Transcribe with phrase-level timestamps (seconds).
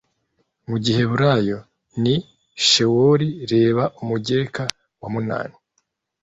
[0.67, 1.57] mu giheburayo
[2.03, 2.15] ni
[2.67, 4.63] shewoli reba umugereka
[5.01, 5.57] wa munani